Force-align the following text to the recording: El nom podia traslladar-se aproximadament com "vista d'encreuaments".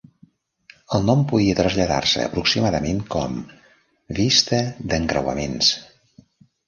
El 0.97 1.03
nom 1.09 1.19
podia 1.31 1.57
traslladar-se 1.59 2.25
aproximadament 2.29 3.03
com 3.17 3.37
"vista 4.21 4.63
d'encreuaments". 4.93 5.71